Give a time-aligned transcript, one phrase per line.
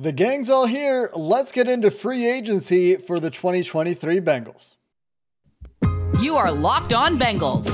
[0.00, 1.10] The gang's all here.
[1.14, 4.76] Let's get into free agency for the 2023 Bengals.
[6.18, 7.68] You are Locked On Bengals,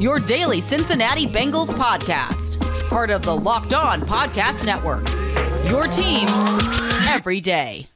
[0.00, 5.08] your daily Cincinnati Bengals podcast, part of the Locked On Podcast Network.
[5.68, 6.28] Your team
[7.08, 7.88] every day.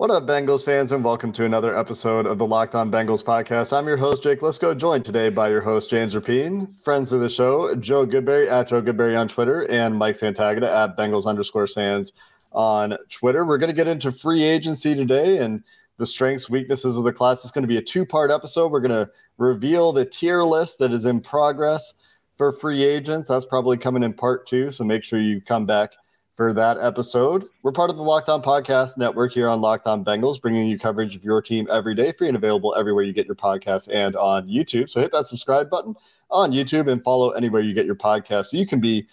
[0.00, 3.76] What up, Bengals fans, and welcome to another episode of the Locked On Bengals podcast.
[3.76, 7.28] I'm your host, Jake Liscow, joined today by your host, James Rapien, friends of the
[7.28, 12.12] show, Joe Goodberry at Joe Goodberry on Twitter, and Mike Santagata at Bengals underscore Sands
[12.52, 13.44] on Twitter.
[13.44, 15.62] We're going to get into free agency today and
[15.98, 17.44] the strengths, weaknesses of the class.
[17.44, 18.72] It's going to be a two part episode.
[18.72, 21.92] We're going to reveal the tier list that is in progress
[22.38, 23.28] for free agents.
[23.28, 24.70] That's probably coming in part two.
[24.70, 25.92] So make sure you come back
[26.40, 27.44] for that episode.
[27.62, 30.78] We're part of the Locked On Podcast Network here on Locked On Bengals, bringing you
[30.78, 34.16] coverage of your team every day, free and available everywhere you get your podcasts and
[34.16, 34.88] on YouTube.
[34.88, 35.94] So hit that subscribe button
[36.30, 39.06] on YouTube and follow anywhere you get your podcast so you can be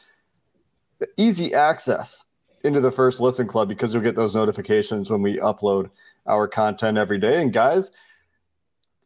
[1.17, 2.23] easy access
[2.63, 5.89] into the first listen club because you'll get those notifications when we upload
[6.27, 7.41] our content every day.
[7.41, 7.91] And guys,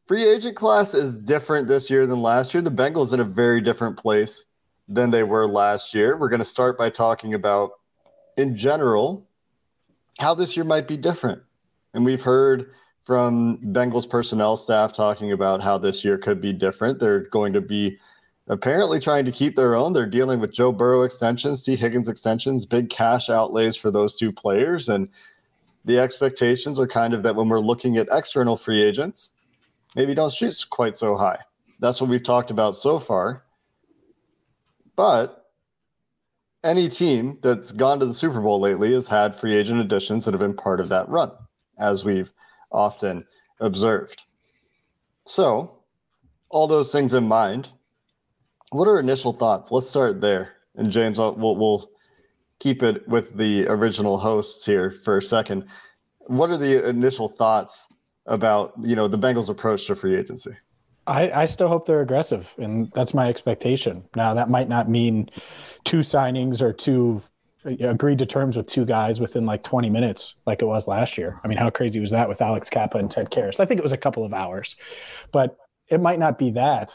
[0.05, 2.61] free agent class is different this year than last year.
[2.61, 4.45] The Bengals in a very different place
[4.87, 6.19] than they were last year.
[6.19, 7.71] We're going to start by talking about
[8.37, 9.27] in general,
[10.19, 11.41] how this year might be different.
[11.93, 12.71] And we've heard
[13.03, 16.99] from Bengals personnel staff talking about how this year could be different.
[16.99, 17.97] They're going to be
[18.47, 19.93] apparently trying to keep their own.
[19.93, 24.31] They're dealing with Joe Burrow extensions, Tee Higgins extensions, big cash outlays for those two
[24.31, 24.89] players.
[24.89, 25.09] And
[25.85, 29.31] the expectations are kind of that when we're looking at external free agents,
[29.95, 31.39] maybe don't shoot quite so high.
[31.79, 33.43] That's what we've talked about so far.
[34.95, 35.40] But
[36.63, 40.33] any team that's gone to the Super Bowl lately has had free agent additions that
[40.33, 41.31] have been part of that run,
[41.79, 42.31] as we've
[42.71, 43.25] often
[43.59, 44.23] observed.
[45.25, 45.79] So,
[46.49, 47.69] all those things in mind,
[48.71, 49.71] what are initial thoughts?
[49.71, 50.53] Let's start there.
[50.75, 51.89] And James, we'll, we'll
[52.59, 55.65] keep it with the original hosts here for a second.
[56.27, 57.87] What are the initial thoughts
[58.27, 60.51] about you know the Bengals' approach to free agency?
[61.07, 64.03] I, I still hope they're aggressive, and that's my expectation.
[64.15, 65.29] Now, that might not mean
[65.83, 67.23] two signings or two
[67.65, 71.17] uh, agreed to terms with two guys within like 20 minutes, like it was last
[71.17, 71.39] year.
[71.43, 73.59] I mean, how crazy was that with Alex Cappa and Ted Karras?
[73.59, 74.75] I think it was a couple of hours,
[75.31, 75.57] but
[75.87, 76.93] it might not be that.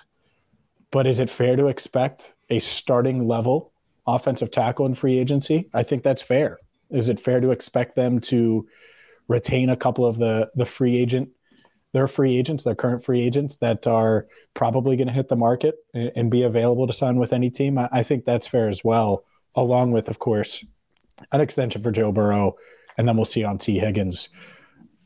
[0.93, 3.73] But is it fair to expect a starting level
[4.07, 5.69] offensive tackle in free agency?
[5.75, 6.59] I think that's fair.
[6.91, 8.67] Is it fair to expect them to
[9.29, 11.31] retain a couple of the the free agent
[11.93, 15.77] they're free agents, they're current free agents that are probably going to hit the market
[15.95, 17.79] and, and, be available to sign with any team.
[17.79, 19.25] I, I, think that's fair as well,
[19.55, 20.65] along with, of course,
[21.33, 22.57] an extension for Joe Burrow,
[22.99, 24.29] and then we'll see on Tee Higgins.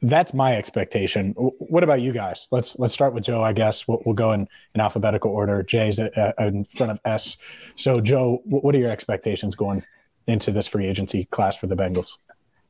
[0.03, 1.33] That's my expectation.
[1.35, 2.49] What about you guys?
[2.51, 3.43] Let's let's start with Joe.
[3.43, 5.63] I guess we'll, we'll go in, in alphabetical order.
[5.63, 7.37] Jay's uh, in front of S.
[7.77, 9.85] So, Joe, what are your expectations going
[10.27, 12.17] into this free agency class for the Bengals?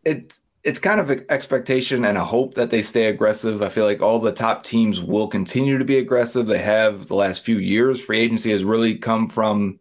[0.04, 3.62] It it's kind of an expectation and a hope that they stay aggressive.
[3.62, 6.46] I feel like all the top teams will continue to be aggressive.
[6.46, 8.00] They have the last few years.
[8.00, 9.78] Free agency has really come from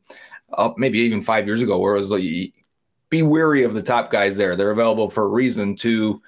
[0.58, 2.24] up maybe even five years ago, where it was like,
[3.10, 4.56] be wary of the top guys there.
[4.56, 6.22] They're available for a reason to,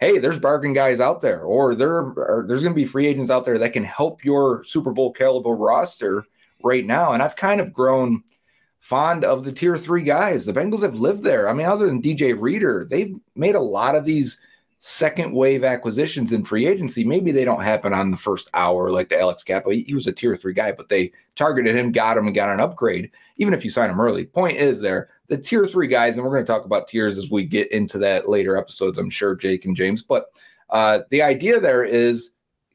[0.00, 3.30] hey, there's bargain guys out there, or there are, there's going to be free agents
[3.30, 6.24] out there that can help your Super Bowl caliber roster
[6.64, 7.12] right now.
[7.12, 8.22] And I've kind of grown–
[8.80, 10.46] fond of the tier three guys.
[10.46, 11.48] The Bengals have lived there.
[11.48, 14.40] I mean, other than DJ Reader, they've made a lot of these
[14.78, 17.04] second wave acquisitions in free agency.
[17.04, 19.44] Maybe they don't happen on the first hour like the Alex.
[19.46, 22.50] He, he was a tier three guy, but they targeted him, got him, and got
[22.50, 24.24] an upgrade, even if you sign him early.
[24.24, 27.30] Point is there, the tier three guys, and we're going to talk about tiers as
[27.30, 30.02] we get into that later episodes, I'm sure, Jake and James.
[30.02, 30.26] But
[30.70, 32.30] uh, the idea there is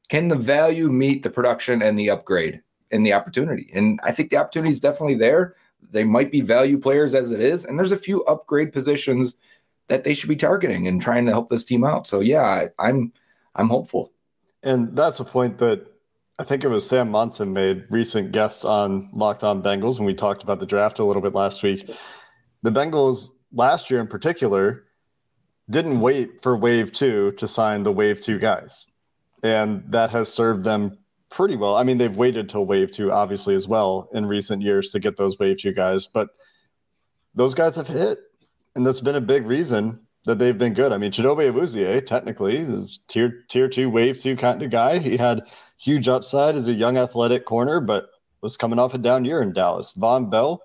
[0.10, 2.62] can the value meet the production and the upgrade
[2.92, 3.70] and the opportunity?
[3.74, 5.56] And I think the opportunity is definitely there
[5.92, 9.36] they might be value players as it is, and there's a few upgrade positions
[9.88, 12.08] that they should be targeting and trying to help this team out.
[12.08, 13.12] So yeah, I, I'm
[13.56, 14.12] I'm hopeful.
[14.64, 15.86] And that's a point that
[16.40, 20.14] I think it was Sam Monson made recent guest on Locked On Bengals when we
[20.14, 21.92] talked about the draft a little bit last week.
[22.64, 24.86] The Bengals last year in particular
[25.70, 28.88] didn't wait for wave two to sign the wave two guys.
[29.44, 30.98] And that has served them
[31.34, 31.76] pretty well.
[31.76, 35.18] I mean, they've waited till wave two, obviously, as well in recent years to get
[35.18, 36.30] those wave two guys, but
[37.34, 38.20] those guys have hit,
[38.76, 40.92] and that's been a big reason that they've been good.
[40.92, 45.00] I mean, Chidobe Awuzie, eh, technically, is tier tier two, wave two kind of guy.
[45.00, 45.42] He had
[45.78, 48.10] huge upside as a young athletic corner, but
[48.42, 49.94] was coming off a down year in Dallas.
[49.94, 50.62] Vonn Bell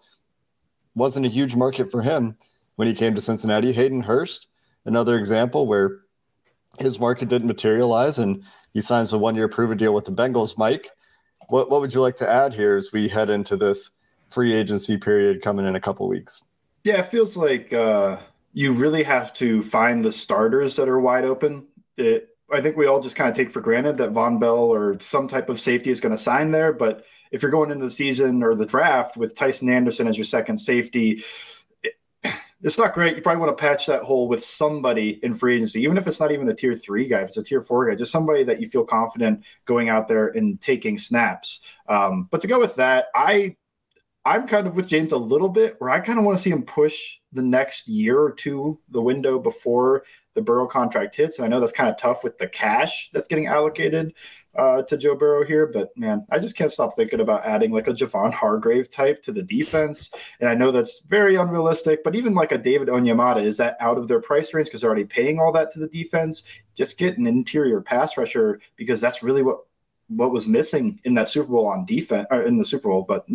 [0.95, 2.37] wasn't a huge market for him
[2.77, 3.73] when he came to Cincinnati.
[3.73, 4.49] Hayden Hurst,
[4.85, 6.01] another example where
[6.81, 8.43] his market didn't materialize and
[8.73, 10.57] he signs a one year prove deal with the Bengals.
[10.59, 10.91] Mike,
[11.49, 13.91] what, what would you like to add here as we head into this
[14.31, 16.43] free agency period coming in a couple weeks?
[16.85, 18.19] Yeah, it feels like uh,
[18.53, 21.67] you really have to find the starters that are wide open.
[21.97, 24.99] It, I think we all just kind of take for granted that Vonn Bell or
[25.01, 26.73] some type of safety is going to sign there.
[26.73, 30.25] But if you're going into the season or the draft with Tycen Anderson as your
[30.25, 31.25] second safety,
[32.63, 33.17] it's not great.
[33.17, 36.19] You probably want to patch that hole with somebody in free agency, even if it's
[36.19, 38.61] not even a tier three guy, if it's a tier four guy, just somebody that
[38.61, 41.61] you feel confident going out there and taking snaps.
[41.89, 43.57] Um, but to go with that, I
[44.25, 46.51] I'm kind of with James a little bit where I kind of want to see
[46.51, 51.39] him push the next year or two, the window before the Burrow contract hits.
[51.39, 54.13] And I know that's kind of tough with the cash that's getting allocated
[54.59, 57.87] uh, to Joe Burrow here, but man, I just can't stop thinking about adding like
[57.87, 60.11] a Javon Hargrave type to the defense.
[60.41, 63.99] And I know that's very unrealistic, but even like a David Onyemata, is that out
[63.99, 66.43] of their price range because they're already paying all that to the defense?
[66.75, 69.61] Just get an interior pass rusher because that's really what
[70.09, 73.27] what was missing in that Super Bowl on defense, or in the Super Bowl, but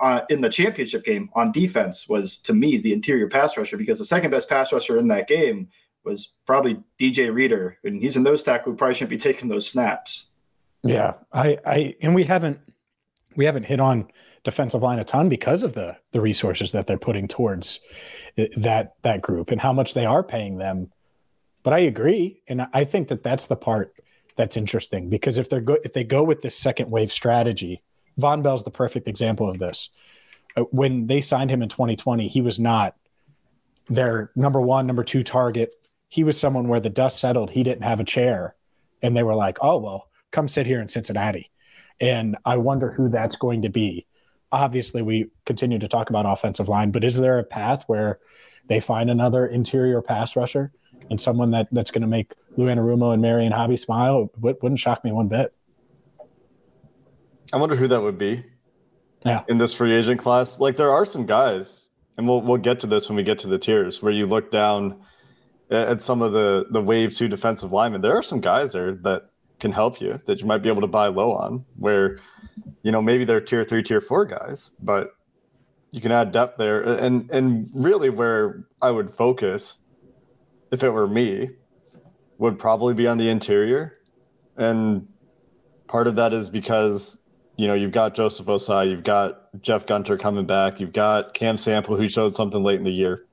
[0.00, 3.98] uh, in the championship game on defense was to me the interior pass rusher because
[3.98, 5.68] the second best pass rusher in that game
[6.04, 9.68] was probably DJ Reader, and he's in nose tackle who probably shouldn't be taking those
[9.68, 10.28] snaps.
[10.88, 12.60] Yeah, I, I, and we haven't,
[13.36, 14.08] we haven't hit on
[14.46, 17.80] defensive line a ton because of the the resources that they're putting towards
[18.56, 20.90] that that group and how much they are paying them.
[21.64, 23.92] But I agree, and I think that that's the part
[24.36, 27.82] that's interesting because if they're go if they go with this second wave strategy,
[28.20, 29.90] Vonn Bell's the perfect example of this.
[30.56, 32.94] Uh, when they signed him in 2020, he was not
[33.88, 35.72] their number one, number two target.
[36.08, 37.50] He was someone where the dust settled.
[37.50, 38.54] He didn't have a chair,
[39.02, 41.50] and they were like, "Oh well, come sit here in Cincinnati."
[42.00, 44.06] And I wonder who that's going to be.
[44.52, 48.20] Obviously, we continue to talk about offensive line, but is there a path where
[48.68, 50.72] they find another interior pass rusher
[51.10, 55.04] and someone that that's going to make Lou Anarumo and Marion Hobby smile wouldn't shock
[55.04, 55.54] me one bit.
[57.52, 58.44] I wonder who that would be.
[59.24, 59.44] Yeah.
[59.48, 61.84] In this free agent class, like there are some guys,
[62.16, 64.50] and we'll we'll get to this when we get to the tiers where you look
[64.50, 65.00] down
[65.70, 68.00] at some of the the wave two defensive linemen.
[68.00, 70.86] There are some guys there that can help you that you might be able to
[70.86, 71.64] buy low on.
[71.76, 72.18] Where
[72.82, 75.12] you know maybe they're tier three, tier four guys, but
[75.90, 76.82] you can add depth there.
[76.82, 79.78] And and really where I would focus
[80.70, 81.50] if it were me
[82.38, 83.98] would probably be on the interior.
[84.56, 85.08] And
[85.86, 87.22] part of that is because,
[87.56, 91.56] you know, you've got Joseph Ossai, you've got Jeff Gunter coming back, you've got Cam
[91.56, 93.24] Sample who showed something late in the year.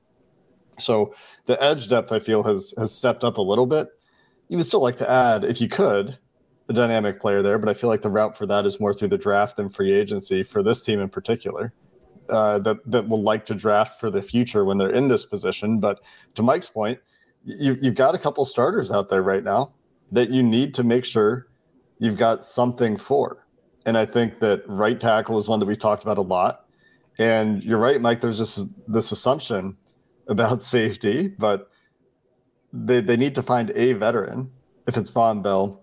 [0.78, 1.14] So
[1.46, 3.88] the edge depth I feel has has stepped up a little bit.
[4.48, 6.18] You would still like to add, if you could,
[6.68, 9.08] a dynamic player there, but I feel like the route for that is more through
[9.08, 11.72] the draft than free agency for this team in particular.
[12.30, 15.78] Uh, that that will like to draft for the future when they're in this position.
[15.78, 16.00] But
[16.36, 16.98] to Mike's point,
[17.44, 19.74] you, you've got a couple starters out there right now
[20.10, 21.48] that you need to make sure
[21.98, 23.46] you've got something for.
[23.84, 26.64] And I think that right tackle is one that we've talked about a lot.
[27.18, 29.76] And you're right, Mike, there's just this assumption
[30.28, 31.70] about safety, but
[32.74, 34.50] they, they need to find a veteran,
[34.86, 35.82] if it's Vonn Bell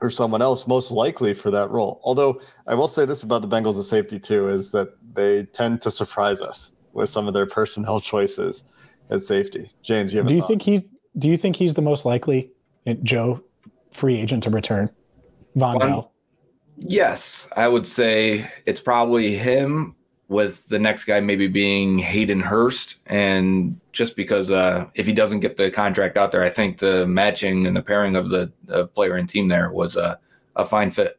[0.00, 2.00] or someone else, most likely for that role.
[2.04, 5.82] Although I will say this about the Bengals of safety too, is that they tend
[5.82, 8.62] to surprise us with some of their personnel choices
[9.10, 9.70] at safety.
[9.82, 10.48] James, you do you thought?
[10.48, 10.84] think he's
[11.18, 12.50] do you think he's the most likely
[12.86, 13.42] eh, Joe
[13.90, 14.88] free agent to return?
[15.56, 16.12] Vonn Bell.
[16.78, 19.94] Yes, I would say it's probably him
[20.32, 23.00] with the next guy maybe being Hayden Hurst.
[23.06, 27.06] And just because uh, if he doesn't get the contract out there, I think the
[27.06, 30.18] matching and the pairing of the of player and team there was a,
[30.56, 31.18] a fine fit.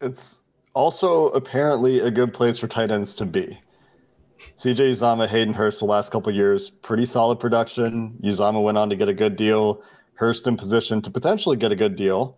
[0.00, 0.42] It's
[0.74, 3.58] also apparently a good place for tight ends to be.
[4.58, 8.18] CJ Uzomah, Hayden Hurst, the last couple years, pretty solid production.
[8.22, 9.82] Uzomah went on to get a good deal.
[10.14, 12.36] Hurst in position to potentially get a good deal.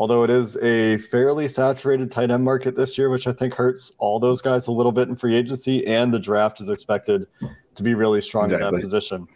[0.00, 3.92] Although it is a fairly saturated tight end market this year, which I think hurts
[3.98, 7.26] all those guys a little bit in free agency, and the draft is expected
[7.74, 8.66] to be really strong exactly.
[8.66, 9.28] in that position.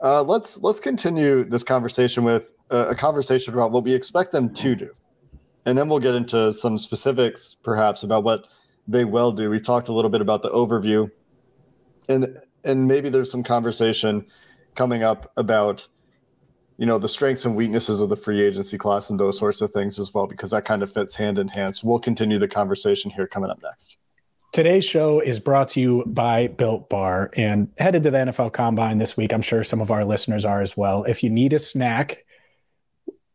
[0.00, 4.54] Uh, let's let's continue this conversation with uh, a conversation about what we expect them
[4.54, 4.90] to do,
[5.66, 8.46] and then we'll get into some specifics, perhaps, about what
[8.88, 9.50] they will do.
[9.50, 11.10] We've talked a little bit about the overview
[12.08, 14.26] and and maybe there's some conversation
[14.74, 15.86] coming up about
[16.76, 19.70] you know the strengths and weaknesses of the free agency class and those sorts of
[19.70, 22.48] things as well because that kind of fits hand in hand so we'll continue the
[22.48, 23.96] conversation here coming up next
[24.54, 28.98] Today's show is brought to you by Built Bar and headed to the NFL Combine
[28.98, 29.32] this week.
[29.32, 31.02] I'm sure some of our listeners are as well.
[31.02, 32.24] If you need a snack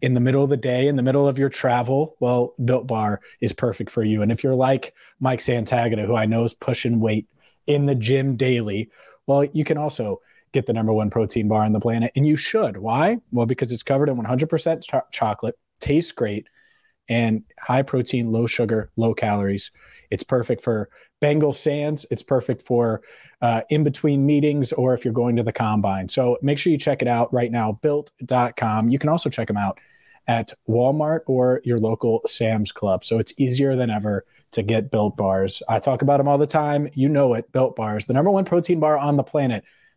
[0.02, 3.20] in the middle of the day, in the middle of your travel, well, Built Bar
[3.42, 4.22] is perfect for you.
[4.22, 7.28] And if you're like Mike Santagata, who I know is pushing weight
[7.68, 8.90] in the gym daily,
[9.28, 12.12] well, you can also get the number one protein bar on the planet.
[12.16, 12.78] And you should.
[12.78, 13.18] Why?
[13.32, 16.48] Well, because it's covered in 100% cho- chocolate, tastes great,
[17.08, 19.72] and high protein, low sugar, low calories.
[20.12, 20.90] It's perfect for
[21.20, 22.06] Bengal Sands.
[22.12, 23.02] It's perfect for
[23.42, 26.10] uh, in between meetings or if you're going to the combine.
[26.10, 28.90] So make sure you check it out right now, built.com.
[28.90, 29.80] You can also check them out
[30.28, 33.04] at Walmart or your local Sam's Club.
[33.04, 35.62] So it's easier than ever to get built bars.
[35.68, 36.90] I talk about them all the time.
[36.94, 39.64] You know it, built bars, the number one protein bar on the planet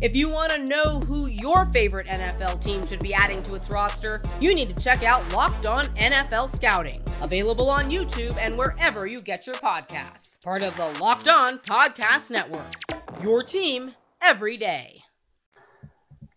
[0.00, 3.68] If you want to know who your favorite NFL team should be adding to its
[3.68, 9.08] roster, you need to check out Locked On NFL Scouting, available on YouTube and wherever
[9.08, 10.40] you get your podcasts.
[10.44, 12.74] Part of the Locked On Podcast Network.
[13.20, 15.02] Your team every day.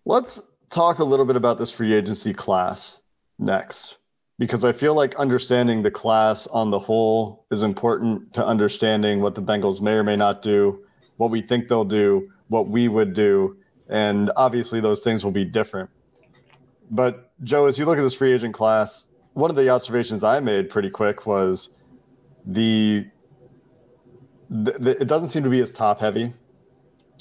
[0.06, 0.41] Let's
[0.72, 3.03] talk a little bit about this free agency class
[3.38, 3.98] next,
[4.39, 9.36] because I feel like understanding the class on the whole is important to understanding what
[9.36, 10.84] the Bengals may or may not do,
[11.18, 13.58] what we think they'll do, what we would do.
[13.88, 15.89] And obviously, those things will be different.
[16.91, 20.41] But, Joe, as you look at this free agent class, one of the observations I
[20.41, 21.74] made pretty quick was
[22.46, 23.08] the,
[24.50, 26.34] the, the it doesn't seem to be as top heavy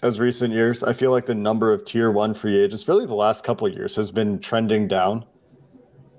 [0.03, 0.83] as recent years.
[0.83, 3.95] I feel like the number of tier one free agents, really the last couple years,
[3.95, 5.25] has been trending down.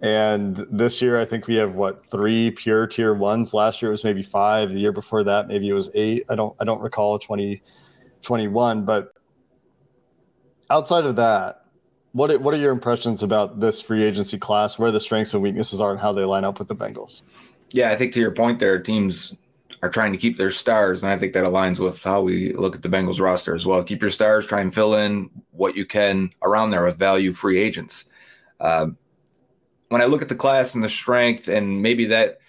[0.01, 3.53] And this year, I think we have what three pure tier ones.
[3.53, 4.71] Last year it was maybe five.
[4.71, 6.23] The year before that, maybe it was eight.
[6.29, 7.61] I don't I don't recall 20,
[8.21, 8.85] 21.
[8.85, 9.13] But
[10.69, 11.65] outside of that,
[12.13, 14.77] what what are your impressions about this free agency class?
[14.77, 17.21] Where the strengths and weaknesses are, and how they line up with the Bengals?
[17.71, 19.35] Yeah, I think to your point, there teams
[19.81, 22.75] are trying to keep their stars, and I think that aligns with how we look
[22.75, 23.83] at the Bengals roster as well.
[23.83, 27.57] Keep your stars, try and fill in what you can around there with value free
[27.57, 28.05] agents.
[28.59, 28.97] Um,
[29.89, 32.39] when I look at the class and the strength, and maybe that,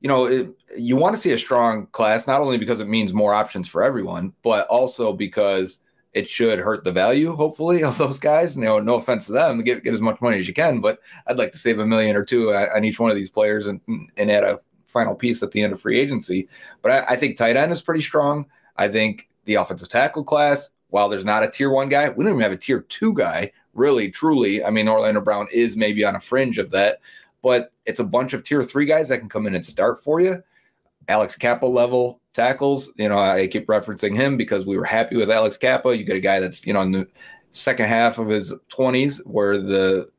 [0.00, 3.12] you know, it, you want to see a strong class, not only because it means
[3.12, 5.80] more options for everyone, but also because
[6.12, 8.56] it should hurt the value, hopefully, of those guys.
[8.56, 11.00] You know, no offense to them, get get as much money as you can, but
[11.26, 13.80] I'd like to save a million or two on each one of these players and
[14.16, 16.48] and add a final piece at the end of free agency.
[16.82, 18.46] But I, I think tight end is pretty strong.
[18.76, 22.34] I think the offensive tackle class, while there's not a tier one guy, we don't
[22.34, 24.62] even have a tier two guy, really, truly.
[24.62, 27.00] I mean, Orlando Brown is maybe on a fringe of that,
[27.42, 30.20] but it's a bunch of tier three guys that can come in and start for
[30.20, 30.42] you.
[31.08, 35.30] Alex Cappa level tackles, you know, I keep referencing him because we were happy with
[35.30, 35.96] Alex Cappa.
[35.96, 37.08] You get a guy that's, you know, in the
[37.52, 40.10] second half of his 20s where the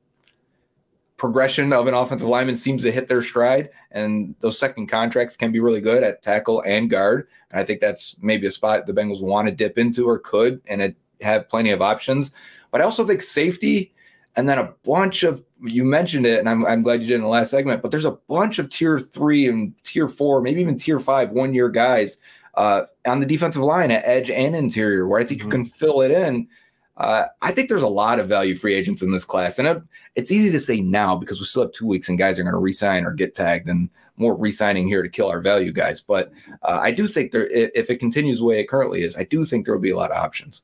[1.17, 5.51] progression of an offensive lineman seems to hit their stride, and those second contracts can
[5.51, 7.27] be really good at tackle and guard.
[7.49, 10.61] And I think that's maybe a spot the Bengals want to dip into or could,
[10.67, 12.31] and it have plenty of options.
[12.71, 13.92] But I also think safety,
[14.35, 17.21] and then a bunch of you mentioned it, and I'm, I'm glad you did in
[17.21, 17.81] the last segment.
[17.81, 21.53] But there's a bunch of tier three and tier four, maybe even tier five one
[21.53, 22.17] year guys
[22.55, 25.51] uh, on the defensive line at edge and interior, where I think mm-hmm.
[25.51, 26.47] you can fill it in.
[26.95, 29.81] Uh, I think there's a lot of value free agents in this class, and it,
[30.15, 32.53] it's easy to say now because we still have two weeks and guys are going
[32.53, 36.01] to resign or get tagged, and more resigning here to kill our value guys.
[36.01, 39.23] But uh, I do think there, if it continues the way it currently is, I
[39.23, 40.61] do think there will be a lot of options.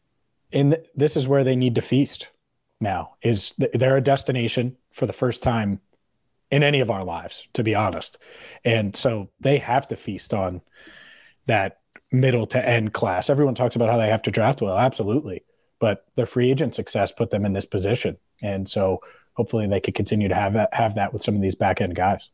[0.51, 2.29] And th- this is where they need to feast.
[2.79, 5.81] Now is th- they're a destination for the first time
[6.51, 8.17] in any of our lives, to be honest,
[8.65, 10.61] and so they have to feast on
[11.45, 11.79] that
[12.11, 13.29] middle to end class.
[13.29, 15.43] Everyone talks about how they have to draft well, absolutely
[15.79, 18.17] but their free agent success put them in this position.
[18.41, 19.01] And so
[19.33, 21.95] hopefully they could continue to have that have that with some of these back end
[21.95, 22.29] guys.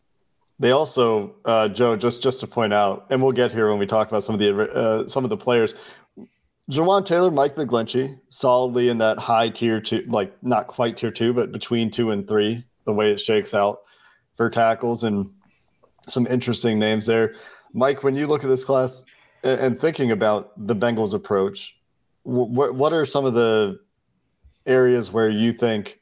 [0.57, 3.85] They also, uh, Joe, just just to point out, and we'll get here when we
[3.85, 5.75] talk about some of the uh, some of the players.
[6.71, 11.31] Jawaan Taylor, Mike McGlinchey, solidly in that high tier two, like not quite tier two,
[11.31, 13.79] but between two and three, the way it shakes out
[14.35, 15.29] for tackles and
[16.07, 17.35] some interesting names there.
[17.73, 19.05] Mike, when you look at this class
[19.43, 21.75] and thinking about the Bengals approach,
[22.23, 23.79] what what are some of the
[24.65, 25.99] areas where you think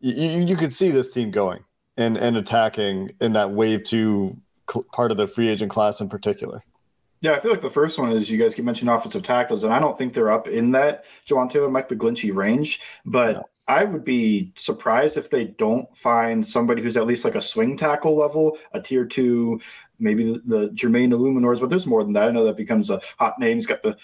[0.00, 1.62] you, you could see this team going
[1.98, 4.34] and and attacking in that wave two
[4.70, 6.64] cl- part of the free agent class in particular?
[7.24, 9.72] Yeah, I feel like the first one is you guys keep mentioning offensive tackles, and
[9.72, 12.80] I don't think they're up in that Jawaan Taylor, Mike McGlinchey range.
[13.04, 13.48] But.
[13.66, 17.78] I would be surprised if they don't find somebody who's at least like a swing
[17.78, 19.58] tackle level, a tier two,
[19.98, 22.28] maybe the, the Jermaine Eluemunor's, but there's more than that.
[22.28, 23.56] I know that becomes a hot name.
[23.56, 23.96] He's got the,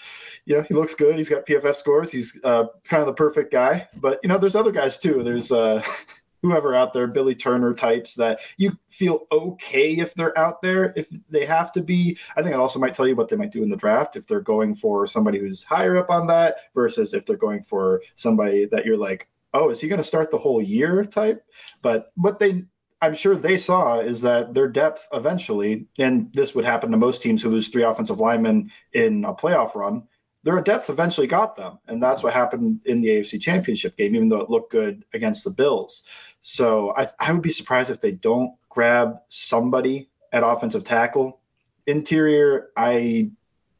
[0.45, 1.15] you know, he looks good.
[1.15, 2.11] He's got PFF scores.
[2.11, 3.87] He's uh, kind of the perfect guy.
[3.97, 5.21] But you know, there's other guys too.
[5.21, 5.83] There's uh,
[6.41, 11.07] whoever out there, Billy Turner types that you feel okay if they're out there, if
[11.29, 12.17] they have to be.
[12.35, 14.27] I think it also might tell you what they might do in the draft if
[14.27, 18.65] they're going for somebody who's higher up on that versus if they're going for somebody
[18.65, 21.43] that you're like, oh, is he going to start the whole year type?
[21.81, 22.63] But what they
[23.03, 27.21] I'm sure they saw is that their depth eventually, and this would happen to most
[27.23, 30.03] teams who lose three offensive linemen in a playoff run,
[30.43, 31.79] their depth eventually got them.
[31.87, 35.43] And that's what happened in the AFC championship game, even though it looked good against
[35.43, 36.03] the Bills.
[36.41, 41.39] So I, I would be surprised if they don't grab somebody at offensive tackle.
[41.87, 43.31] Interior, I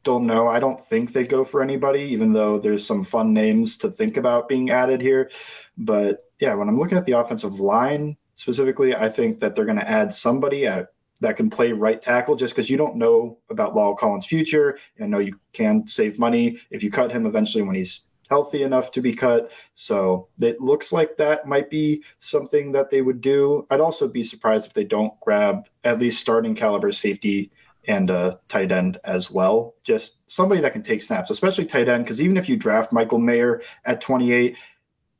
[0.04, 0.48] don't know.
[0.48, 4.16] I don't think they go for anybody, even though there's some fun names to think
[4.16, 5.30] about being added here.
[5.76, 9.78] But yeah, when I'm looking at the offensive line specifically, I think that they're going
[9.78, 10.88] to add somebody at
[11.20, 14.78] that can play right tackle just because you don't know about La'el Collins' future.
[14.96, 18.62] And I know you can save money if you cut him eventually when he's healthy
[18.62, 19.50] enough to be cut.
[19.74, 23.66] So it looks like that might be something that they would do.
[23.68, 27.52] I'd also be surprised if they don't grab at least starting caliber safety
[27.88, 29.74] and a tight end as well.
[29.82, 33.18] Just somebody that can take snaps, especially tight end, because even if you draft Michael
[33.18, 34.56] Mayer at 28,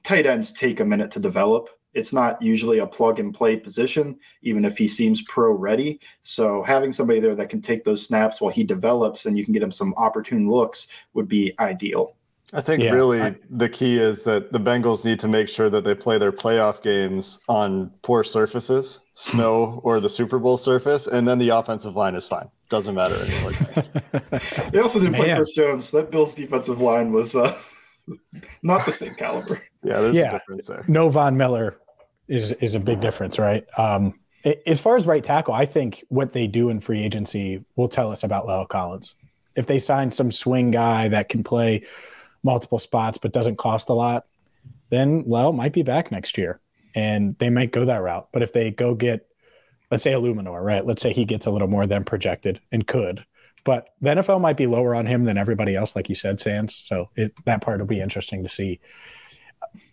[0.04, 1.68] tight ends take a minute to develop.
[1.92, 6.00] It's not usually a plug and play position, even if he seems pro ready.
[6.22, 9.52] So having somebody there that can take those snaps while he develops and you can
[9.52, 12.16] get him some opportune looks would be ideal.
[12.54, 15.70] I think yeah, really I, the key is that the Bengals need to make sure
[15.70, 21.06] that they play their playoff games on poor surfaces, snow or the Super Bowl surface,
[21.06, 22.48] and then the offensive line is fine.
[22.68, 23.52] Doesn't matter anymore.
[24.70, 25.22] they also didn't Man.
[25.22, 25.90] play Chris Jones.
[25.92, 27.56] That Bills defensive line was uh,
[28.62, 29.62] not the same caliber.
[29.82, 30.28] Yeah, there's yeah.
[30.28, 30.84] a difference there.
[30.88, 31.78] No Von Miller
[32.28, 33.64] is is a big difference, right?
[33.78, 34.14] Um,
[34.66, 38.10] as far as right tackle, I think what they do in free agency will tell
[38.10, 39.14] us about La'el Collins.
[39.56, 41.84] If they sign some swing guy that can play
[42.42, 44.26] multiple spots but doesn't cost a lot,
[44.90, 46.60] then La'el might be back next year
[46.94, 48.28] and they might go that route.
[48.32, 49.26] But if they go get,
[49.90, 50.84] let's say Eluemunor, right?
[50.84, 53.24] Let's say he gets a little more than projected and could,
[53.64, 56.82] but the NFL might be lower on him than everybody else, like you said, Sands.
[56.86, 58.80] So it, that part will be interesting to see.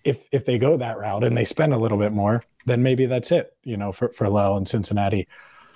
[0.04, 3.06] If if they go that route and they spend a little bit more, then maybe
[3.06, 5.28] that's it, you know, for for La'el and Cincinnati.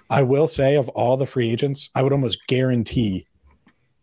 [0.09, 3.27] I will say of all the free agents, I would almost guarantee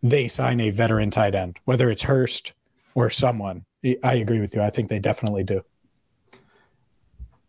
[0.02, 2.52] they sign a veteran tight end, whether it's Hurst,
[2.94, 3.64] or someone.
[4.02, 4.62] I agree with you.
[4.62, 5.62] I think they definitely do.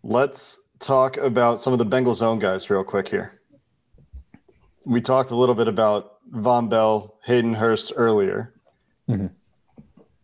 [0.04, 3.40] Let's talk about some of the Bengals own guys real quick here.
[4.86, 8.54] We talked a little bit about Vonn Bell, Hayden Hurst earlier.
[9.10, 9.28] Mm-hmm.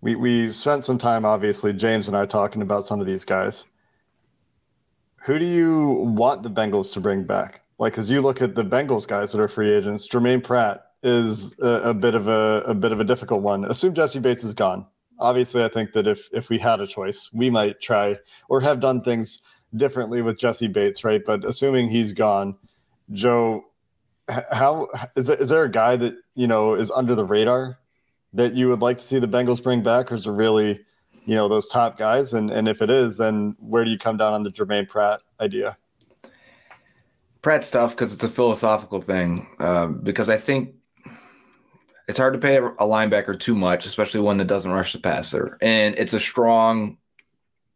[0.02, 3.66] We we spent some time, obviously, James and I talking about some of these guys.
[5.26, 7.62] Who do you want the Bengals to bring back?
[7.80, 11.56] Like, as you look at the Bengals guys that are free agents, Jermaine Pratt is
[11.60, 13.66] a, a bit of a, a bit of a difficult one.
[13.66, 14.86] Assume Jessie Bates is gone
[15.20, 18.18] obviously, I think that if if we had a choice, we might try
[18.50, 19.42] or have done things
[19.76, 21.22] differently with Jessie Bates, right?
[21.26, 22.56] But assuming he's gone,
[23.12, 23.66] Joe,
[24.28, 27.80] how is there, is there a guy that you know is under the radar
[28.34, 30.80] that you would like to see the Bengals bring back, or is it really,
[31.26, 32.34] you know, those top guys?
[32.34, 35.22] And and if it is, then where do you come down on the Jermaine Pratt
[35.40, 35.78] idea?
[37.42, 39.48] Pratt's tough because it's a philosophical thing.
[39.60, 40.74] Uh, because I think
[42.08, 45.58] it's hard to pay a linebacker too much, especially one that doesn't rush the passer.
[45.62, 46.98] And it's a strong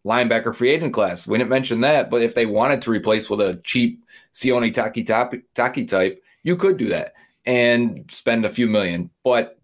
[0.05, 1.27] linebacker free agent class.
[1.27, 5.87] We didn't mention that, but if they wanted to replace with a cheap Sione Takitaki
[5.87, 7.13] type, you could do that
[7.45, 9.09] and spend a few million.
[9.23, 9.59] But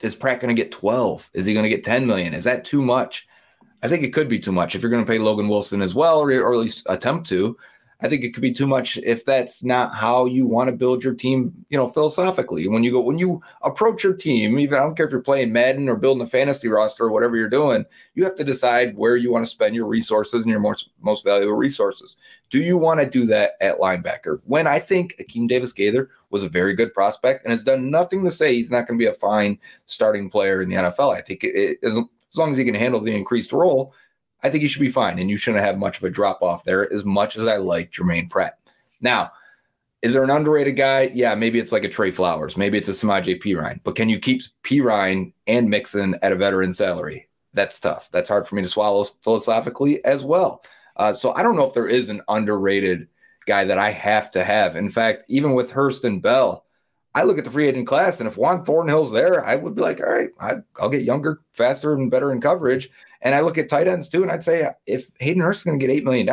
[0.00, 1.30] is Pratt going to get 12?
[1.34, 2.34] Is he going to get 10 million?
[2.34, 3.26] Is that too much?
[3.82, 5.94] I think it could be too much if you're going to pay Logan Wilson as
[5.94, 7.56] well, or, or at least attempt to.
[8.00, 11.02] I think it could be too much if that's not how you want to build
[11.02, 12.68] your team, you know, philosophically.
[12.68, 15.52] When you go, when you approach your team, even I don't care if you're playing
[15.52, 17.84] Madden or building a fantasy roster or whatever you're doing,
[18.14, 21.24] you have to decide where you want to spend your resources and your most, most
[21.24, 22.16] valuable resources.
[22.50, 24.40] Do you want to do that at linebacker?
[24.44, 28.24] When I think Akeem Davis Gaither was a very good prospect and has done nothing
[28.24, 31.16] to say he's not going to be a fine starting player in the NFL.
[31.16, 33.92] I think it, it, as long as he can handle the increased role,
[34.42, 36.64] I think he should be fine, and you shouldn't have much of a drop off
[36.64, 36.92] there.
[36.92, 38.58] As much as I like Jermaine Pratt,
[39.00, 39.32] now
[40.00, 41.10] is there an underrated guy?
[41.12, 44.18] Yeah, maybe it's like a Trey Flowers, maybe it's a Samaje Perine, but can you
[44.18, 47.28] keep Perine and Mixon at a veteran salary?
[47.54, 48.08] That's tough.
[48.12, 50.62] That's hard for me to swallow philosophically as well.
[50.96, 53.08] Uh, so I don't know if there is an underrated
[53.46, 54.76] guy that I have to have.
[54.76, 56.64] In fact, even with Hurst and Bell,
[57.14, 59.82] I look at the free agent class, and if Juan Thornhill's there, I would be
[59.82, 62.90] like, all right, I, will get younger, faster, and better in coverage.
[63.20, 65.78] And I look at tight ends too, and I'd say if Hayden Hurst is going
[65.78, 66.28] to get $8 million,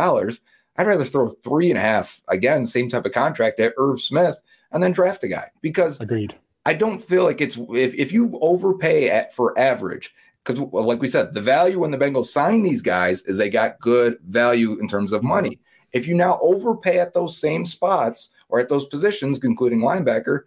[0.78, 4.40] I'd rather throw three and a half, again, same type of contract at Irv Smith
[4.72, 6.36] and then draft a guy because agreed.
[6.66, 11.08] I don't feel like it's if, if you overpay at for average, because like we
[11.08, 14.88] said, the value when the Bengals sign these guys is they got good value in
[14.88, 15.60] terms of money.
[15.94, 20.42] If you now overpay at those same spots or at those positions, including linebacker,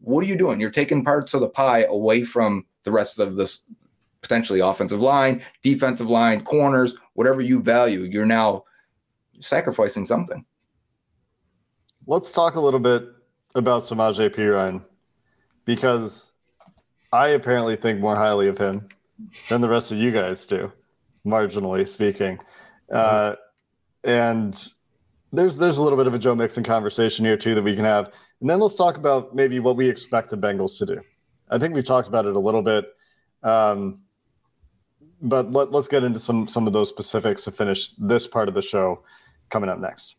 [0.00, 0.60] what are you doing?
[0.60, 3.64] You're taking parts of the pie away from the rest of this
[4.22, 8.02] potentially offensive line, defensive line, corners, whatever you value.
[8.02, 8.64] You're now
[9.40, 10.44] sacrificing something.
[12.06, 13.04] Let's talk a little bit
[13.54, 14.84] about Samaje Perine
[15.64, 16.32] because
[17.12, 18.88] I apparently think more highly of him
[19.48, 20.72] than the rest of you guys do,
[21.26, 22.38] marginally speaking.
[22.92, 23.36] Uh,
[24.04, 24.72] and
[25.32, 27.84] there's there's a little bit of a Joe Mixon conversation here too that we can
[27.84, 31.00] have, and then let's talk about maybe what we expect the Bengals to do.
[31.50, 32.86] I think we've talked about it a little bit,
[33.42, 34.02] um,
[35.20, 38.54] but let, let's get into some some of those specifics to finish this part of
[38.54, 39.02] the show
[39.50, 40.16] coming up next.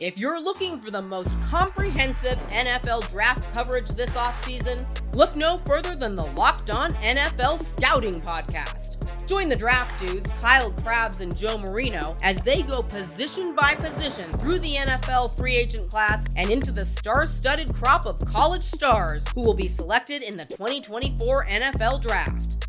[0.00, 5.96] If you're looking for the most comprehensive NFL draft coverage this offseason, look no further
[5.96, 8.98] than the Locked On NFL Scouting Podcast.
[9.26, 14.30] Join the draft dudes, Kyle Crabbs and Joe Marino, as they go position by position
[14.30, 19.24] through the NFL free agent class and into the star studded crop of college stars
[19.34, 22.68] who will be selected in the 2024 NFL Draft.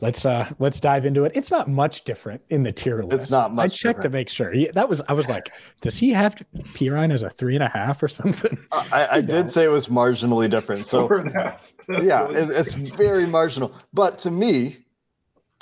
[0.00, 1.32] let's uh let's dive into it.
[1.34, 3.14] It's not much different in the tier list.
[3.14, 3.64] It's not much.
[3.64, 4.02] I checked different.
[4.02, 4.52] to make sure.
[4.52, 7.64] He, that was I was like, does he have to Perine as a three and
[7.64, 8.58] a half or something?
[8.72, 10.86] I, I did say it was marginally different.
[10.86, 11.08] So
[11.88, 13.74] yeah, it, it's very marginal.
[13.92, 14.83] But to me,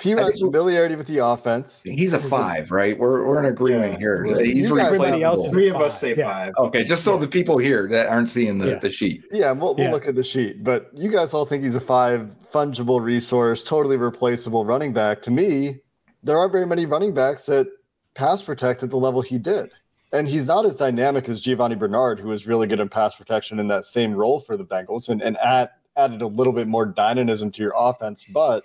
[0.03, 1.81] Perine's familiarity with the offense.
[1.83, 2.97] He's a five, right?
[2.97, 3.99] We're, we're in agreement yeah.
[3.99, 4.43] here.
[4.43, 5.49] He's everybody else.
[5.51, 6.29] Three of us say yeah.
[6.29, 6.53] five.
[6.57, 7.21] Okay, just so yeah.
[7.21, 9.23] the people here that aren't seeing the, the sheet.
[9.31, 10.63] Yeah, we'll, we'll look at the sheet.
[10.63, 15.21] But you guys all think he's a five, fungible resource, totally replaceable running back.
[15.23, 15.79] To me,
[16.21, 17.67] there aren't very many running backs that
[18.13, 19.71] pass protect at the level he did.
[20.11, 23.57] And he's not as dynamic as Giovani Bernard, who was really good in pass protection
[23.59, 26.85] in that same role for the Bengals and, and add, added a little bit more
[26.85, 28.23] dynamism to your offense.
[28.31, 28.63] But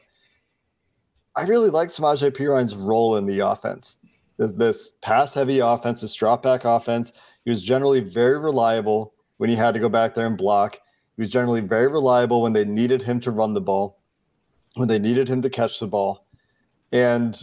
[1.36, 3.96] I really like Samaje Perine's role in the offense.
[4.38, 7.12] This, this pass heavy offense, this drop back offense.
[7.44, 10.78] He was generally very reliable when he had to go back there and block.
[11.16, 13.98] He was generally very reliable when they needed him to run the ball,
[14.74, 16.26] when they needed him to catch the ball.
[16.92, 17.42] And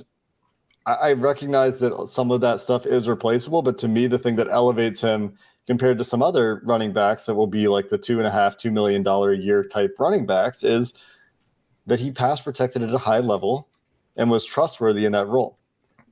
[0.85, 4.35] I, I recognize that some of that stuff is replaceable, but to me, the thing
[4.37, 8.19] that elevates him compared to some other running backs that will be like the two
[8.19, 10.93] and a half, two million dollar a year type running backs is
[11.87, 13.67] that he pass protected at a high level
[14.17, 15.57] and was trustworthy in that role.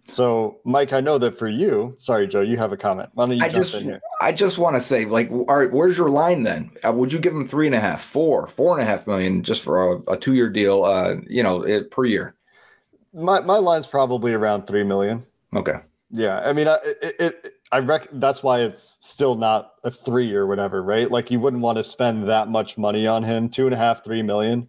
[0.06, 3.10] So, Mike, I know that for you, sorry, Joe, you have a comment.
[3.14, 4.02] Why don't you I jump just, in here?
[4.20, 6.72] I just want to say, like, all right, where's your line then?
[6.86, 9.44] Uh, would you give him three and a half, four, four and a half million
[9.44, 12.36] just for a, a two year deal, uh, you know, it, per year?
[13.14, 15.24] My my line's probably around three million.
[15.56, 15.76] Okay.
[16.12, 20.48] Yeah, I mean, it, it I rec- that's why it's still not a three or
[20.48, 21.10] whatever, right?
[21.10, 24.04] Like, you wouldn't want to spend that much money on him, two and a half,
[24.04, 24.68] three million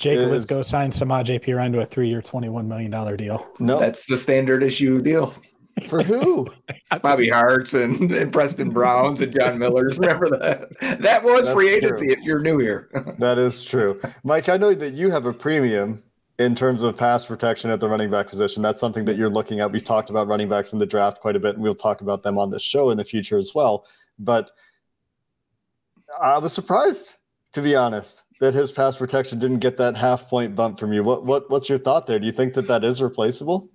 [0.00, 3.46] Jake, is, let's go sign Samaje Perine to a three-year, twenty-one million dollar deal.
[3.58, 5.34] No, that's the standard issue deal.
[5.88, 6.48] For who?
[7.02, 9.98] Bobby Hart's and, and, Preston Browns and John Miller's.
[9.98, 10.68] Remember that?
[11.00, 12.06] That was that's free agency.
[12.06, 12.14] True.
[12.14, 14.00] If you're new here, that is true.
[14.24, 16.02] Mike, I know that you have a premium
[16.38, 18.62] in terms of pass protection at the running back position.
[18.62, 19.70] That's something that you're looking at.
[19.70, 22.22] We've talked about running backs in the draft quite a bit, and we'll talk about
[22.22, 23.84] them on this show in the future as well.
[24.18, 24.50] But
[26.20, 27.16] I was surprised,
[27.52, 31.04] to be honest that his pass protection didn't get that half point bump from you.
[31.04, 32.18] What what what's your thought there?
[32.18, 33.68] Do you think that that is replaceable?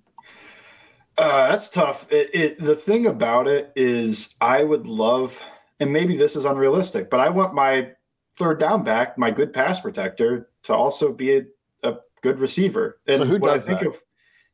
[1.17, 2.11] Uh, that's tough.
[2.11, 5.41] It, it, the thing about it is, I would love,
[5.79, 7.91] and maybe this is unrealistic, but I want my
[8.35, 11.43] third down back, my good pass protector, to also be a,
[11.83, 12.99] a good receiver.
[13.07, 14.01] And so who does I think that of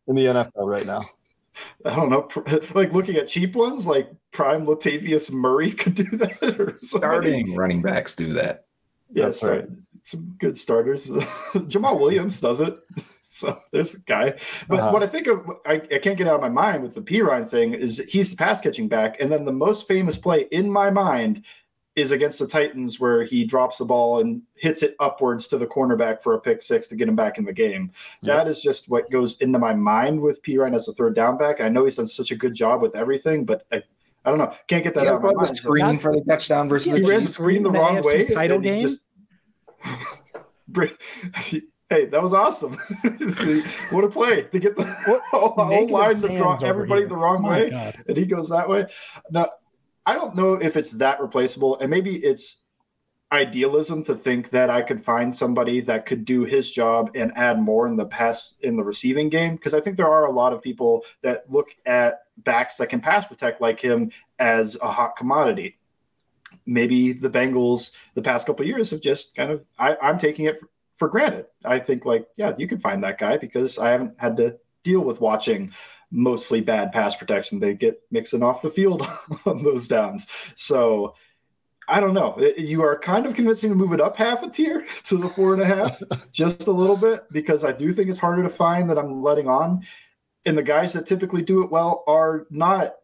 [0.07, 1.03] in the NFL right now?
[1.85, 2.29] I don't know,
[2.75, 6.59] like looking at cheap ones, like prime Latavius Murray could do that.
[6.59, 8.65] Or Starting running backs do that.
[9.13, 9.67] Yes, right
[10.03, 11.09] some good starters.
[11.67, 12.79] Jamal Williams does it.
[13.33, 14.33] So there's a guy.
[14.67, 14.91] But uh-huh.
[14.91, 17.49] what I think of, I, I, can't get out of my mind with the Perine
[17.49, 19.21] thing is he's the pass catching back.
[19.21, 21.45] And then the most famous play in my mind
[21.95, 25.65] is against the Titans where he drops the ball and hits it upwards to the
[25.65, 27.91] cornerback for a pick six to get him back in the game.
[28.21, 28.35] Yep.
[28.35, 31.61] That is just what goes into my mind with Perine as a third down back.
[31.61, 33.81] I know he's done such a good job with everything, but I,
[34.23, 34.53] I don't know.
[34.67, 35.57] Can't get that yeah, out of my mind.
[35.57, 38.27] Screen for the touchdown versus he ran the screen the, the wrong way.
[38.27, 38.81] Title game.
[38.81, 39.07] Just,
[41.89, 42.73] hey, that was awesome!
[43.89, 47.49] what a play to get the whole, whole line to draw everybody the wrong oh
[47.49, 48.03] way, God.
[48.07, 48.85] and he goes that way.
[49.31, 49.49] Now,
[50.05, 52.60] I don't know if it's that replaceable, and maybe it's
[53.31, 57.61] idealism to think that I could find somebody that could do his job and add
[57.61, 60.51] more in the pass in the receiving game because I think there are a lot
[60.51, 65.15] of people that look at backs that can pass protect like him as a hot
[65.15, 65.77] commodity.
[66.65, 70.57] Maybe the Bengals the past couple years have just kind of I, I'm taking it
[70.57, 71.45] for, for granted.
[71.63, 75.01] I think like yeah, you can find that guy because I haven't had to deal
[75.01, 75.71] with watching
[76.11, 77.59] mostly bad pass protection.
[77.59, 79.07] They get Mixon off the field
[79.45, 80.27] on those downs.
[80.55, 81.15] So
[81.91, 82.39] I don't know.
[82.57, 85.53] You are kind of convincing to move it up half a tier to the four
[85.53, 86.01] and a half,
[86.31, 89.47] just a little bit, because I do think it's harder to find that I'm letting
[89.47, 89.85] on.
[90.45, 92.95] And the guys that typically do it well are not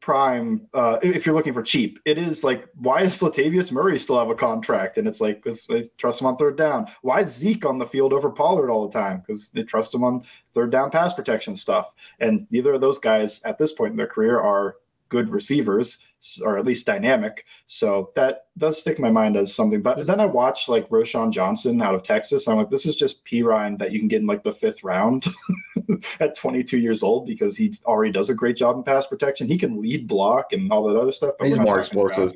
[0.00, 1.98] prime uh, if you're looking for cheap.
[2.04, 4.96] It is like, why does Latavius Murray still have a contract?
[4.96, 6.86] And it's like, because they trust him on third down.
[7.02, 9.18] Why is Zeke on the field over Pollard all the time?
[9.18, 10.24] Because they trust him on
[10.54, 11.92] third down pass protection stuff.
[12.20, 14.76] And neither of those guys at this point in their career are
[15.08, 15.98] good receivers
[16.44, 17.44] or at least dynamic.
[17.66, 19.82] So that does stick in my mind as something.
[19.82, 22.48] But then I watched like Roschon Johnson out of Texas.
[22.48, 25.26] I'm like, this is just Perine that you can get in like the fifth round
[26.20, 29.46] at 22 years old because he already does a great job in pass protection.
[29.46, 31.34] He can lead block and all that other stuff.
[31.38, 32.34] But he's more explosive.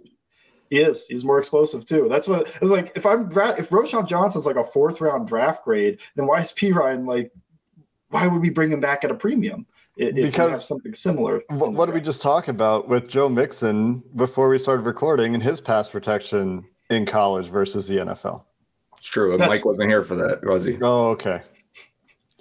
[0.71, 1.07] He is.
[1.07, 2.09] He's more explosive too.
[2.09, 2.93] That's what it's like.
[2.97, 7.07] If I'm if Roschon Johnson's like a fourth round draft grade, then why is Perine
[7.07, 7.31] like?
[8.09, 9.67] Why would we bring him back at a premium?
[10.11, 11.43] Because something similar.
[11.49, 15.43] What, what did we just talk about with Joe Mixon before we started recording and
[15.43, 18.45] his pass protection in college versus the NFL?
[18.97, 19.37] It's true.
[19.37, 20.79] That's, Mike wasn't here for that, was he?
[20.83, 21.43] Oh, okay.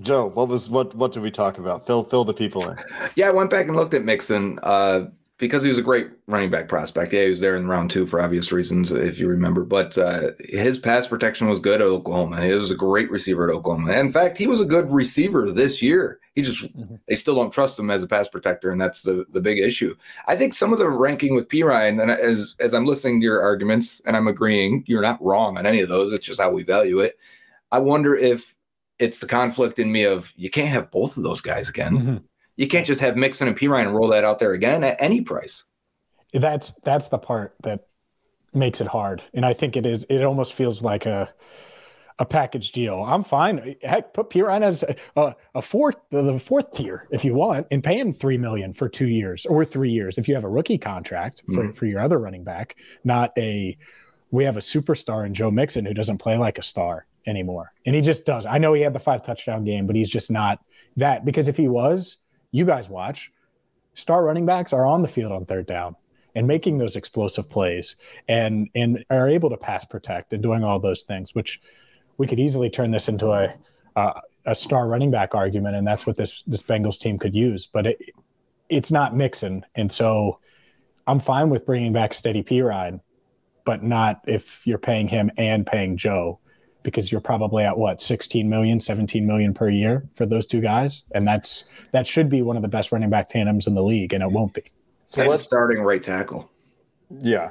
[0.02, 1.86] Joe, what was what what did we talk about?
[1.86, 2.78] Fill fill the people in.
[3.16, 4.58] Yeah, I went back and looked at Mixon.
[4.64, 5.06] Uh,
[5.42, 7.12] because he was a great running back prospect.
[7.12, 9.66] Yeah, he was there in round two for obvious reasons, if you remember.
[9.66, 12.46] But uh, his pass protection was good at Oklahoma.
[12.46, 13.94] He was a great receiver at Oklahoma.
[13.94, 16.20] In fact, he was a good receiver this year.
[16.36, 16.96] He just mm-hmm.
[17.10, 19.96] they still don't trust him as a pass protector, and that's the the big issue.
[20.28, 23.42] I think some of the ranking with Perine, and as as I'm listening to your
[23.42, 26.14] arguments and I'm agreeing, you're not wrong on any of those.
[26.14, 27.18] It's just how we value it.
[27.72, 28.56] I wonder if
[29.00, 31.98] it's the conflict in me of you can't have both of those guys again.
[31.98, 32.18] Mm-hmm
[32.56, 35.22] you can't just have Mixon and Perine and roll that out there again at any
[35.22, 35.66] price.
[36.34, 37.88] That's that's the part that
[38.54, 40.06] makes it hard, and I think it is.
[40.10, 41.34] It almost feels like a
[42.22, 43.02] a package deal.
[43.02, 43.76] I'm fine.
[43.82, 44.84] Heck, put Perine as
[45.16, 48.88] a, a fourth, the fourth tier if you want, and pay him three million for
[48.88, 51.76] two years or three years if you have a rookie contract for, mm.
[51.76, 53.78] for your other running back, not a.
[54.34, 57.96] We have a superstar in Joe Mixon who doesn't play like a star anymore, and
[57.96, 58.46] he just does.
[58.46, 60.64] I know he had the five touchdown game, but he's just not
[60.96, 62.18] that because if he was,
[62.52, 63.32] you guys watch,
[63.94, 65.96] star running backs are on the field on third down
[66.36, 67.96] and making those explosive plays
[68.28, 71.62] and and are able to pass protect and doing all those things, which
[72.18, 73.54] we could easily turn this into a
[73.96, 77.68] uh, a star running back argument, and that's what this this Bengals team could use.
[77.68, 78.02] But it,
[78.70, 80.40] it's not Mixon, and so
[81.08, 83.02] I'm fine with bringing back Steady Perine,
[83.66, 86.40] but not if you're paying him and paying Joe
[86.84, 91.04] because you're probably at what 16 million 17 million per year for those two guys?
[91.14, 94.14] And that's that should be one of the best running back tandems in the league
[94.14, 94.64] and it won't be.
[95.06, 96.50] So let's starting right tackle.
[97.20, 97.50] Yeah.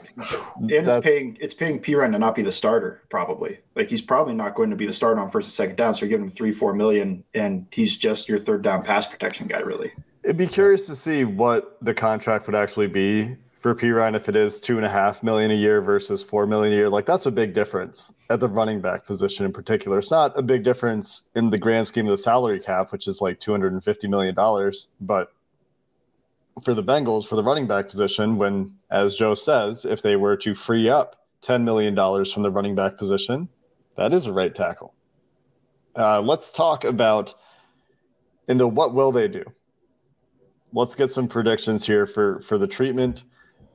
[0.57, 3.59] And it's paying it's paying Perine to not be the starter probably.
[3.75, 6.01] Like he's probably not going to be the starter on first and second down so
[6.01, 9.59] you're giving him three four million and he's just your third down pass protection guy
[9.59, 9.93] really.
[10.23, 14.37] It'd be curious to see what the contract would actually be for Perine if it
[14.37, 16.89] is two and a half million a year versus four million a year.
[16.89, 19.99] Like that's a big difference at the running back position in particular.
[19.99, 23.21] It's not a big difference in the grand scheme of the salary cap, which is
[23.21, 24.89] like two hundred and fifty million dollars.
[25.01, 25.33] But
[26.65, 30.37] for the Bengals, for the running back position, when as Joe says, if they were
[30.39, 33.47] to free up ten million dollars from the running back position,
[33.97, 34.95] that is a right tackle.
[35.97, 37.35] Uh, let's talk about
[38.49, 39.45] into what will they do.
[40.73, 43.25] Let's get some predictions here for for the treatment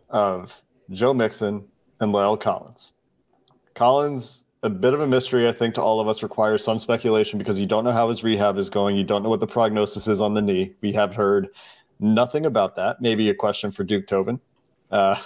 [0.10, 1.66] of Joe Mixon
[2.00, 2.94] and La'el Collins.
[3.74, 7.38] Collins, a bit of a mystery, I think, to all of us, requires some speculation
[7.38, 8.96] because you don't know how his rehab is going.
[8.96, 10.74] You don't know what the prognosis is on the knee.
[10.82, 11.50] We have heard
[12.00, 13.02] nothing about that.
[13.02, 14.40] Maybe a question for Duke Tobin
[14.92, 15.18] uh,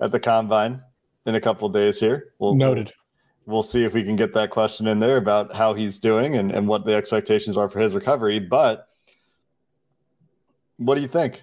[0.00, 0.82] at the combine
[1.24, 2.32] in a couple days here.
[2.38, 2.92] We'll, Noted.
[3.46, 6.36] We'll, we'll see if we can get that question in there about how he's doing
[6.36, 8.38] and, and what the expectations are for his recovery.
[8.38, 8.88] But
[10.76, 11.42] what do you think?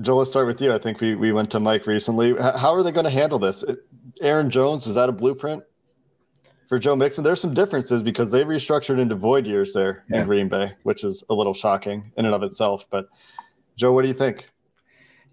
[0.00, 0.72] Joe, let's start with you.
[0.72, 2.34] I think we, we went to Mike recently.
[2.40, 3.64] How are they going to handle this?
[4.20, 5.62] Aaron Jones, is that a blueprint
[6.68, 7.24] for Joe Mixon?
[7.24, 10.20] There's some differences because they restructured into void years there Yeah.
[10.20, 12.86] in Green Bay, which is a little shocking in and of itself.
[12.90, 13.08] But
[13.76, 14.50] Joe, what do you think?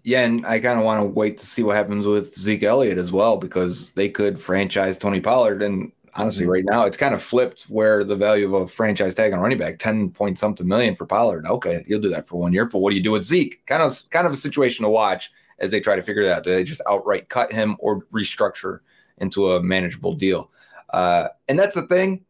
[0.02, 2.98] Yeah, and I kind of want to wait to see what happens with Zeke Elliott
[2.98, 5.62] as well because they could franchise Tony Pollard.
[5.62, 9.32] And honestly, right now it's kind of flipped where the value of a franchise tag
[9.32, 11.46] on running back, ten point something million for Pollard.
[11.46, 13.64] Okay, you'll do that for one year, but what do you do with Zeke?
[13.66, 16.44] Kind of, kind of a situation to watch as they try to figure it out.
[16.44, 18.80] Do they just outright cut him or restructure
[19.18, 20.50] into a manageable deal?
[20.90, 22.24] Uh, and that's the thing.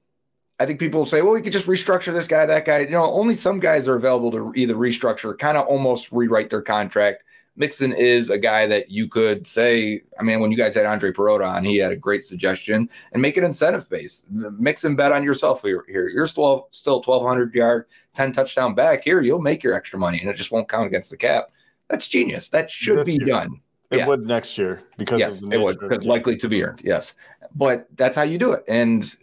[0.61, 2.81] I think people say, well, we could just restructure this guy, that guy.
[2.81, 6.63] You know, only some guys are available to either restructure, kind of almost rewrite their
[6.63, 7.25] contract.
[7.57, 11.13] Mixon is a guy that you could say, I mean, when you guys had Andre
[11.13, 14.29] Perota on, he had a great suggestion and make it incentive based.
[14.31, 15.85] Mixon bet on yourself here.
[15.89, 19.21] You're still still 1,200 yard, 10 touchdown back here.
[19.21, 21.51] You'll make your extra money and it just won't count against the cap.
[21.89, 22.49] That's genius.
[22.49, 23.27] That should This be year.
[23.27, 23.61] done.
[23.91, 24.09] It Yeah.
[24.09, 26.81] would next year because yes, of the it would because likely to be earned.
[26.83, 27.13] Yes,
[27.55, 28.65] but that's how you do it.
[28.67, 29.15] And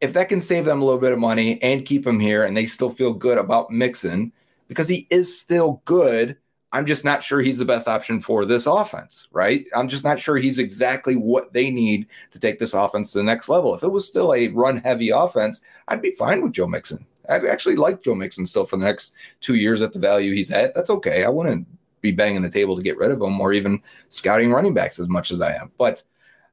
[0.00, 2.56] if that can save them a little bit of money and keep him here, and
[2.56, 4.32] they still feel good about Mixon
[4.68, 6.36] because he is still good.
[6.74, 9.64] I'm just not sure he's the best option for this offense, right?
[9.76, 13.24] I'm just not sure he's exactly what they need to take this offense to the
[13.24, 13.76] next level.
[13.76, 17.06] If it was still a run heavy offense, I'd be fine with Joe Mixon.
[17.28, 20.50] I'd actually like Joe Mixon still for the next two years at the value he's
[20.50, 20.74] at.
[20.74, 21.22] That's okay.
[21.22, 21.68] I wouldn't
[22.00, 25.08] be banging the table to get rid of him or even scouting running backs as
[25.08, 25.70] much as I am.
[25.78, 26.02] But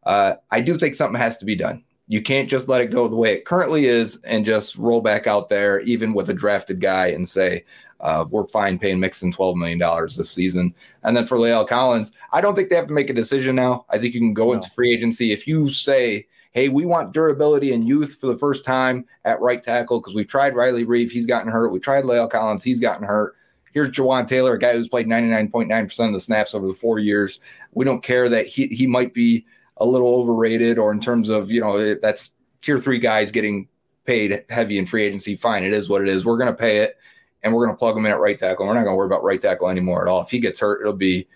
[0.03, 1.83] uh, I do think something has to be done.
[2.07, 5.25] You can't just let it go the way it currently is and just roll back
[5.25, 7.65] out there, even with a drafted guy, and say,
[8.01, 9.79] uh, we're fine paying Mixon $12 million
[10.17, 10.73] this season.
[11.03, 13.85] And then for La'el Collins, I don't think they have to make a decision now.
[13.89, 14.53] I think you can go No.
[14.53, 15.31] into free agency.
[15.31, 19.61] If you say, hey, we want durability and youth for the first time at right
[19.63, 21.71] tackle because we've tried Riley Reiff, he's gotten hurt.
[21.71, 23.35] We tried La'el Collins, he's gotten hurt.
[23.73, 27.39] Here's Jawaan Taylor, a guy who's played 99.9% of the snaps over the four years.
[27.71, 29.45] We don't care that he, he might be
[29.77, 33.67] a little overrated or in terms of, you know, it- that's tier three guys getting
[34.05, 35.35] paid heavy in free agency.
[35.35, 36.25] Fine, it is what it is.
[36.25, 36.97] We're going to pay it
[37.43, 38.65] and we're going to plug him in at right tackle.
[38.65, 40.21] We're not going to worry about right tackle anymore at all.
[40.21, 41.27] If he gets hurt, it'll be,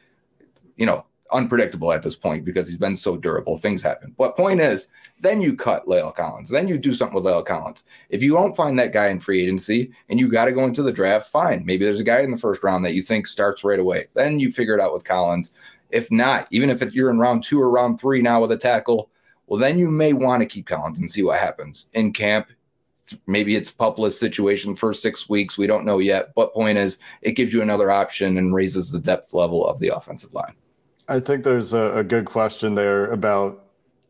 [0.75, 3.57] you know, unpredictable at this point because he's been so durable.
[3.57, 4.13] Things happen.
[4.17, 4.89] But point is,
[5.19, 6.49] then you cut La'el Collins.
[6.49, 7.83] Then you do something with La'el Collins.
[8.09, 10.83] If you don't find that guy in free agency and you got to go into
[10.83, 11.65] the draft, fine.
[11.65, 14.07] Maybe there's a guy in the first round that you think starts right away.
[14.13, 15.53] Then you figure it out with Collins.
[15.89, 19.09] If not, even if you're in round two or round three now with a tackle,
[19.47, 22.47] well, then you may want to keep Collins and see what happens in camp.
[23.27, 25.57] Maybe it's Publis situation for six weeks.
[25.57, 26.33] We don't know yet.
[26.35, 29.89] But point is, it gives you another option and raises the depth level of the
[29.89, 30.55] offensive line.
[31.07, 33.65] I think there's a, a good question there about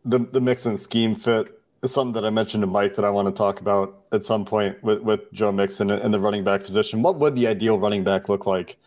[0.06, 1.60] the the Mixon scheme fit.
[1.84, 4.46] It's something that I mentioned to Mike that I want to talk about at some
[4.46, 7.02] point with, with Joe Mixon and the running back position.
[7.02, 8.78] What would the ideal running back look like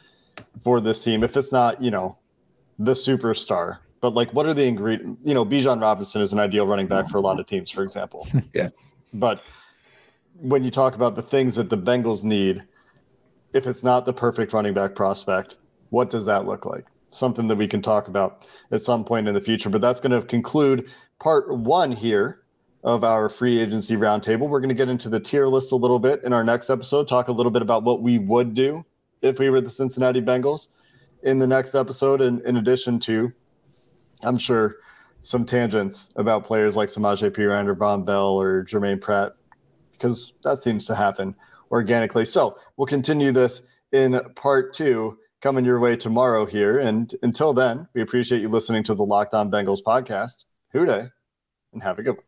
[0.65, 2.19] for this team if it's not, you know,
[2.79, 3.79] the superstar?
[4.01, 5.21] But like, what are the ingredients?
[5.23, 7.83] You know, Bijan Robinson is an ideal running back for a lot of teams, for
[7.83, 8.27] example.
[8.55, 8.71] Yeah.
[9.13, 9.43] But
[10.41, 12.65] when you talk about the things that the Bengals need,
[13.53, 15.57] if it's not the perfect running back prospect,
[15.91, 16.87] what does that look like?
[17.11, 19.71] Something that we can talk about at some point in the future.
[19.71, 22.43] But that's going to conclude part one here
[22.85, 24.49] of our free agency roundtable.
[24.49, 27.09] We're going to get into the tier list a little bit in our next episode,
[27.09, 28.85] talk a little bit about what we would do
[29.23, 30.69] if we were the Cincinnati Bengals
[31.23, 32.21] in the next episode.
[32.21, 33.33] And in addition to,
[34.23, 34.77] I'm sure,
[35.21, 39.33] some tangents about players like Samaje Perine or Vonn Bell or Germaine Pratt,
[39.99, 41.35] because that seems to happen
[41.71, 42.25] organically.
[42.25, 46.79] So we'll continue this in part two coming your way tomorrow here.
[46.79, 50.45] And until then, we appreciate you listening to the Locked On Bengals podcast.
[50.73, 51.07] Who Dey,
[51.73, 52.28] and have a good one.